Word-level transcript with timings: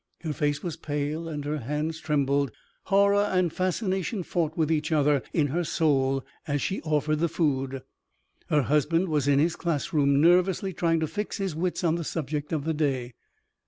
Her 0.21 0.33
face 0.33 0.63
was 0.63 0.77
pale 0.77 1.27
and 1.29 1.45
her 1.45 1.59
hands 1.59 1.99
trembled. 1.99 2.49
Horror 2.85 3.21
and 3.29 3.53
fascination 3.53 4.23
fought 4.23 4.57
with 4.57 4.71
each 4.71 4.91
other 4.91 5.21
in 5.31 5.49
her 5.49 5.63
soul 5.63 6.25
as 6.47 6.59
she 6.59 6.81
offered 6.81 7.19
the 7.19 7.29
food. 7.29 7.83
Her 8.49 8.63
husband 8.63 9.09
was 9.09 9.27
in 9.27 9.37
his 9.37 9.55
classroom, 9.55 10.19
nervously 10.19 10.73
trying 10.73 11.01
to 11.01 11.07
fix 11.07 11.37
his 11.37 11.55
wits 11.55 11.83
on 11.83 11.97
the 11.97 12.03
subject 12.03 12.51
of 12.51 12.63
the 12.63 12.73
day. 12.73 13.13